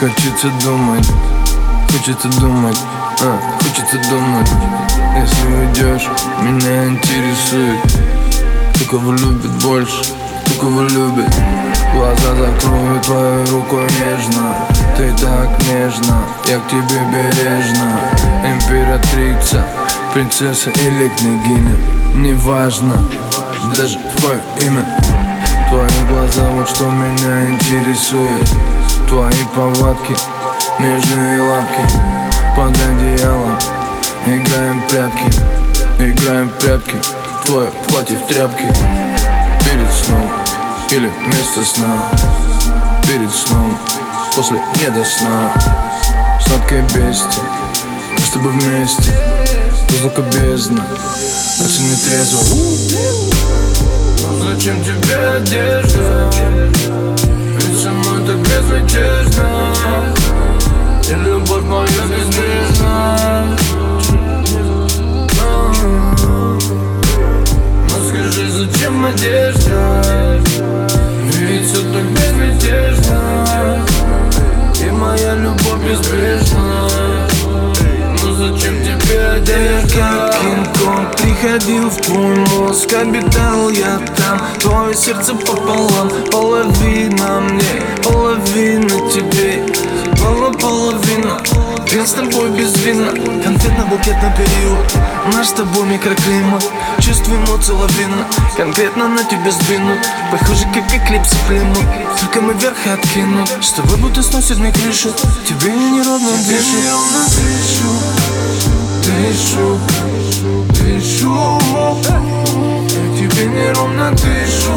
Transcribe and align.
Хочется 0.00 0.46
думать, 0.62 1.04
хочется 1.90 2.28
думать, 2.38 2.78
а, 3.20 3.40
хочется 3.58 3.96
думать. 4.08 4.48
Если 5.16 5.46
уйдешь, 5.48 6.08
меня 6.40 6.86
интересует 6.86 7.80
Кто 8.76 8.96
кого 8.96 9.10
любит 9.10 9.50
больше, 9.60 10.04
кто 10.44 10.60
кого 10.60 10.82
любит. 10.82 11.34
Глаза 11.92 12.34
закрою 12.36 13.00
твою 13.00 13.46
руку 13.46 13.78
нежно 13.98 14.54
Ты 14.96 15.10
так 15.20 15.58
нежно, 15.66 16.22
я 16.46 16.60
к 16.60 16.68
тебе 16.68 17.00
бережно. 17.10 18.00
Императрица, 18.44 19.66
принцесса 20.14 20.70
или 20.70 21.08
княгиня 21.08 21.74
Неважно, 22.14 23.02
даже 23.76 23.98
твое 24.18 24.38
имя. 24.60 24.84
Твои 25.70 26.08
глаза, 26.08 26.48
вот 26.50 26.68
что 26.68 26.88
меня 26.88 27.50
интересует 27.50 28.48
Твои 29.08 29.44
повадки, 29.54 30.16
нежные 30.78 31.40
лапки 31.40 31.80
Под 32.54 32.76
одеялом. 32.76 33.58
Играем 34.26 34.80
в 34.82 34.88
прятки, 34.88 35.24
играем 35.98 36.48
в 36.48 36.52
прятки 36.58 36.96
Твое 37.46 37.70
платье 37.88 38.18
в 38.18 38.26
тряпке 38.26 38.66
Перед 39.64 39.90
сном 39.92 40.30
или 40.90 41.10
вместо 41.24 41.64
сна 41.64 42.10
Перед 43.08 43.30
сном, 43.30 43.78
после 44.36 44.60
не 44.76 44.90
до 44.90 45.02
сна. 45.02 45.52
Сладкое 46.46 46.82
бестие, 46.82 47.42
мы 48.12 48.24
с 48.24 48.30
тобой 48.30 48.52
вместе. 48.52 49.12
Музыка 49.90 50.20
бездна, 50.20 50.86
оцени 51.58 51.96
трезво. 51.96 52.42
Но 54.22 54.54
зачем 54.54 54.84
тебе 54.84 55.16
одежда? 55.16 56.30
Безнадежно 58.98 60.14
И 61.08 61.14
любовь 61.14 61.64
моя 61.64 61.86
безнежна 61.86 63.56
Но 67.88 68.08
скажи, 68.08 68.50
зачем 68.50 69.04
одежда? 69.06 70.02
Ведь 71.24 71.66
все 71.66 71.80
так 71.92 72.04
безмятежно 72.04 73.84
И 74.80 74.90
моя 74.90 75.34
любовь 75.34 75.82
безбрежна. 75.88 76.88
Но 78.22 78.32
зачем 78.34 78.74
тебе 78.82 79.26
одежда? 79.36 80.30
Кинг-Конг 80.40 81.16
приходил 81.16 81.88
в 81.88 81.96
твой 81.96 82.36
мозг 82.36 82.92
Обитал 82.92 83.70
я 83.70 83.98
там. 84.16 84.40
Твое 84.58 84.94
сердце 84.94 85.34
пополам 85.34 86.10
Половина 86.30 87.40
мне, 87.40 87.82
половина 88.02 88.37
с 92.08 92.12
тобой 92.12 92.50
без 92.50 92.74
вина 92.84 93.10
Конфетно-букетный 93.44 94.32
период 94.34 94.78
Наш 95.32 95.48
с 95.48 95.52
тобой 95.52 95.86
микроклимат. 95.86 96.64
Чувствуем 97.00 97.44
эмоции 97.44 97.72
лавина 97.72 98.26
Конкретно 98.56 99.08
на 99.08 99.22
тебя 99.24 99.50
сдвинут 99.50 99.98
Похоже, 100.30 100.64
как 100.72 100.86
эклипс 100.94 101.34
климат. 101.46 101.78
Только 102.20 102.40
мы 102.40 102.54
вверх 102.54 102.76
откинут. 102.86 103.48
С 103.62 103.72
тобой 103.72 103.96
будто 103.98 104.22
сносит 104.22 104.58
мне 104.58 104.72
крышу. 104.72 105.10
Тебе 105.46 105.70
я 105.70 105.90
неровно 105.90 106.30
дышу. 106.46 106.78
Дышу, 109.04 109.78
дышу, 109.84 110.64
дышу. 110.72 111.60
Я 112.04 113.18
тебе 113.18 113.46
неровно 113.46 114.10
дышу, 114.12 114.76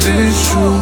дышу, 0.00 0.80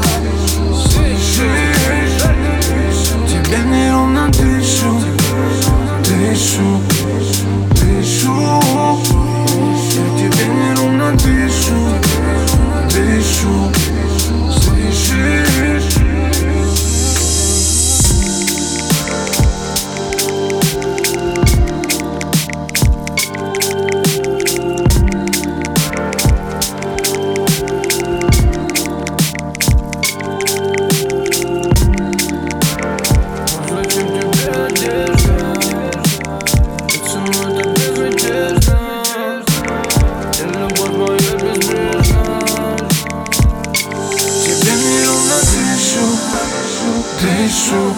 дышу, 47.20 47.94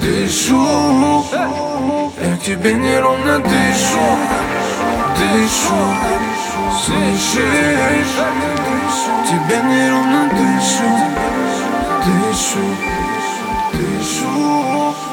дышу 0.00 0.60
Я 2.22 2.36
к 2.36 2.42
тебе 2.42 2.74
неровно 2.74 3.38
дышу, 3.38 4.06
дышу 5.18 6.20
Слышишь? 6.84 8.16
Тебе 9.26 9.58
неровно 9.62 10.28
дышу, 10.30 10.90
дышу, 12.04 12.66
дышу 13.72 15.09